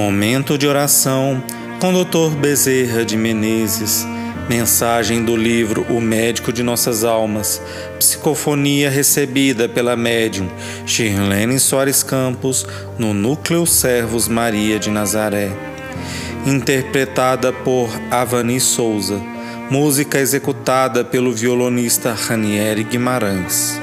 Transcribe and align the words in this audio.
Momento 0.00 0.56
de 0.56 0.66
oração 0.66 1.44
com 1.78 1.92
Dr. 1.92 2.34
Bezerra 2.34 3.04
de 3.04 3.18
Menezes. 3.18 4.06
Mensagem 4.48 5.22
do 5.22 5.36
livro 5.36 5.84
O 5.90 6.00
Médico 6.00 6.54
de 6.54 6.62
Nossas 6.62 7.04
Almas. 7.04 7.60
Psicofonia 7.98 8.88
recebida 8.88 9.68
pela 9.68 9.96
médium 9.96 10.48
Shirlene 10.86 11.60
Soares 11.60 12.02
Campos 12.02 12.66
no 12.98 13.12
Núcleo 13.12 13.66
Servos 13.66 14.26
Maria 14.26 14.78
de 14.78 14.88
Nazaré. 14.88 15.50
Interpretada 16.46 17.52
por 17.52 17.90
Avani 18.10 18.58
Souza. 18.58 19.20
Música 19.68 20.18
executada 20.18 21.04
pelo 21.04 21.30
violonista 21.30 22.14
Ranieri 22.14 22.84
Guimarães. 22.84 23.78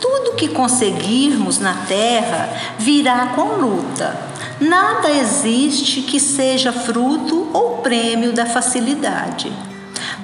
Tudo 0.00 0.36
que 0.36 0.48
conseguirmos 0.48 1.58
na 1.58 1.74
terra 1.86 2.48
virá 2.78 3.32
com 3.34 3.56
luta. 3.60 4.16
Nada 4.60 5.10
existe 5.10 6.02
que 6.02 6.18
seja 6.18 6.72
fruto 6.72 7.48
ou 7.52 7.78
prêmio 7.78 8.32
da 8.32 8.46
facilidade. 8.46 9.52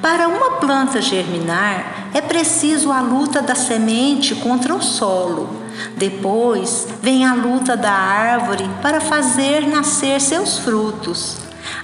Para 0.00 0.28
uma 0.28 0.52
planta 0.52 1.00
germinar, 1.00 2.08
é 2.12 2.20
preciso 2.20 2.92
a 2.92 3.00
luta 3.00 3.40
da 3.40 3.54
semente 3.54 4.34
contra 4.34 4.74
o 4.74 4.82
solo. 4.82 5.48
Depois 5.96 6.86
vem 7.02 7.24
a 7.24 7.34
luta 7.34 7.76
da 7.76 7.92
árvore 7.92 8.68
para 8.82 9.00
fazer 9.00 9.66
nascer 9.66 10.20
seus 10.20 10.58
frutos. 10.58 11.38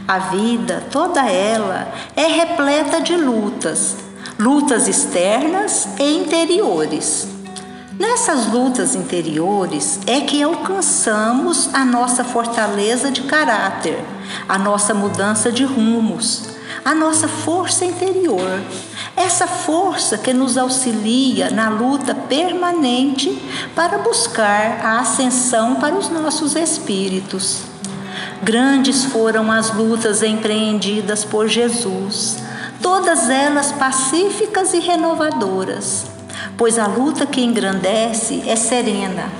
A 0.06 0.18
vida, 0.18 0.84
toda 0.90 1.22
ela, 1.28 1.92
é 2.14 2.26
repleta 2.26 3.00
de 3.00 3.16
lutas, 3.16 3.96
lutas 4.40 4.88
externas 4.88 5.86
e 5.98 6.16
interiores. 6.16 7.28
Nessas 7.98 8.46
lutas 8.46 8.94
interiores 8.94 10.00
é 10.06 10.22
que 10.22 10.42
alcançamos 10.42 11.68
a 11.74 11.84
nossa 11.84 12.24
fortaleza 12.24 13.10
de 13.10 13.20
caráter, 13.20 14.02
a 14.48 14.56
nossa 14.56 14.94
mudança 14.94 15.52
de 15.52 15.62
rumos, 15.64 16.44
a 16.82 16.94
nossa 16.94 17.28
força 17.28 17.84
interior. 17.84 18.62
Essa 19.14 19.46
força 19.46 20.16
que 20.16 20.32
nos 20.32 20.56
auxilia 20.56 21.50
na 21.50 21.68
luta 21.68 22.14
permanente 22.14 23.38
para 23.74 23.98
buscar 23.98 24.80
a 24.82 25.00
ascensão 25.00 25.74
para 25.74 25.94
os 25.94 26.08
nossos 26.08 26.56
espíritos. 26.56 27.64
Grandes 28.42 29.04
foram 29.04 29.52
as 29.52 29.70
lutas 29.74 30.22
empreendidas 30.22 31.26
por 31.26 31.46
Jesus 31.46 32.48
todas 32.82 33.28
elas 33.28 33.72
pacíficas 33.72 34.74
e 34.74 34.80
renovadoras, 34.80 36.06
pois 36.56 36.78
a 36.78 36.86
luta 36.86 37.26
que 37.26 37.40
engrandece 37.40 38.42
é 38.46 38.56
serena. 38.56 39.30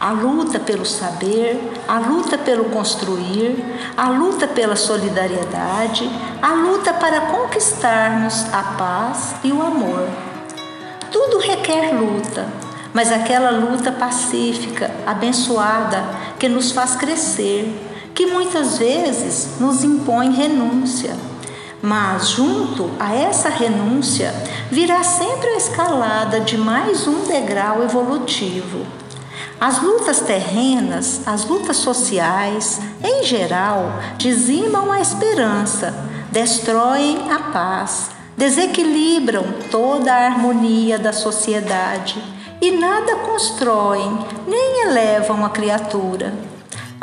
A 0.00 0.10
luta 0.10 0.58
pelo 0.58 0.84
saber, 0.84 1.58
a 1.88 1.98
luta 1.98 2.36
pelo 2.36 2.64
construir, 2.66 3.64
a 3.96 4.08
luta 4.10 4.46
pela 4.46 4.76
solidariedade, 4.76 6.10
a 6.42 6.52
luta 6.52 6.92
para 6.92 7.22
conquistarmos 7.22 8.44
a 8.52 8.74
paz 8.76 9.34
e 9.42 9.50
o 9.50 9.62
amor. 9.62 10.06
Tudo 11.10 11.38
requer 11.38 11.94
luta, 11.94 12.46
mas 12.92 13.10
aquela 13.10 13.50
luta 13.50 13.92
pacífica, 13.92 14.90
abençoada, 15.06 16.04
que 16.38 16.48
nos 16.48 16.70
faz 16.70 16.96
crescer, 16.96 17.72
que 18.14 18.26
muitas 18.26 18.78
vezes 18.78 19.58
nos 19.58 19.82
impõe 19.84 20.32
renúncia 20.32 21.16
mas, 21.84 22.30
junto 22.30 22.90
a 22.98 23.14
essa 23.14 23.50
renúncia, 23.50 24.34
virá 24.70 25.04
sempre 25.04 25.50
a 25.50 25.56
escalada 25.58 26.40
de 26.40 26.56
mais 26.56 27.06
um 27.06 27.26
degrau 27.26 27.82
evolutivo. 27.82 28.86
As 29.60 29.82
lutas 29.82 30.20
terrenas, 30.20 31.20
as 31.26 31.44
lutas 31.44 31.76
sociais, 31.76 32.80
em 33.04 33.22
geral, 33.22 33.98
dizimam 34.16 34.90
a 34.90 34.98
esperança, 34.98 35.94
destroem 36.32 37.30
a 37.30 37.38
paz, 37.52 38.12
desequilibram 38.34 39.44
toda 39.70 40.10
a 40.10 40.24
harmonia 40.24 40.98
da 40.98 41.12
sociedade 41.12 42.16
e 42.62 42.70
nada 42.70 43.16
constroem 43.16 44.20
nem 44.46 44.86
elevam 44.86 45.44
a 45.44 45.50
criatura 45.50 46.53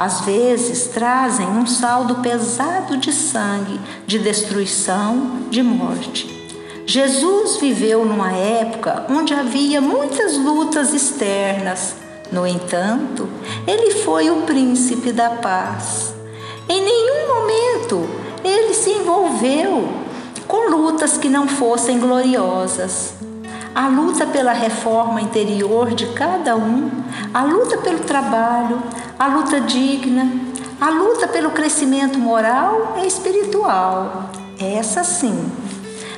às 0.01 0.21
vezes 0.21 0.87
trazem 0.87 1.45
um 1.45 1.67
saldo 1.67 2.15
pesado 2.23 2.97
de 2.97 3.13
sangue, 3.13 3.79
de 4.07 4.17
destruição, 4.17 5.43
de 5.51 5.61
morte. 5.61 6.49
Jesus 6.87 7.57
viveu 7.57 8.03
numa 8.03 8.31
época 8.31 9.05
onde 9.11 9.31
havia 9.31 9.79
muitas 9.79 10.35
lutas 10.39 10.91
externas. 10.91 11.97
No 12.31 12.47
entanto, 12.47 13.29
ele 13.67 13.91
foi 13.91 14.31
o 14.31 14.41
príncipe 14.41 15.11
da 15.11 15.29
paz. 15.29 16.15
Em 16.67 16.83
nenhum 16.83 17.27
momento 17.27 18.09
ele 18.43 18.73
se 18.73 18.89
envolveu 18.89 19.87
com 20.47 20.67
lutas 20.71 21.15
que 21.15 21.29
não 21.29 21.47
fossem 21.47 21.99
gloriosas 21.99 23.21
a 23.73 23.87
luta 23.87 24.27
pela 24.27 24.51
reforma 24.51 25.21
interior 25.21 25.93
de 25.93 26.07
cada 26.07 26.55
um, 26.57 26.89
a 27.33 27.43
luta 27.43 27.77
pelo 27.77 27.99
trabalho, 27.99 28.81
a 29.21 29.27
luta 29.27 29.61
digna, 29.61 30.31
a 30.79 30.89
luta 30.89 31.27
pelo 31.27 31.51
crescimento 31.51 32.17
moral 32.17 32.97
e 33.03 33.05
espiritual. 33.05 34.31
Essa 34.59 35.03
sim 35.03 35.47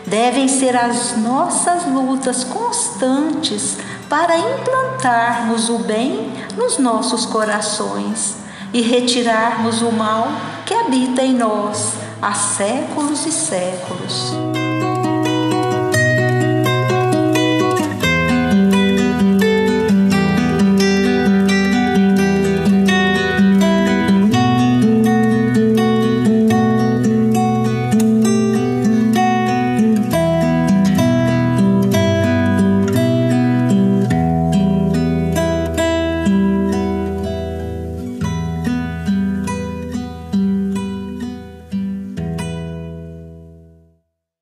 devem 0.07 0.47
ser 0.47 0.73
as 0.73 1.17
nossas 1.17 1.85
lutas 1.85 2.45
constantes 2.45 3.77
para 4.07 4.37
implantarmos 4.37 5.67
o 5.67 5.79
bem 5.79 6.31
nos 6.55 6.77
nossos 6.77 7.25
corações 7.25 8.37
e 8.71 8.81
retirarmos 8.81 9.81
o 9.81 9.91
mal 9.91 10.29
que 10.65 10.73
habita 10.73 11.23
em 11.23 11.33
nós 11.33 11.95
há 12.21 12.33
séculos 12.33 13.25
e 13.25 13.33
séculos. 13.33 14.31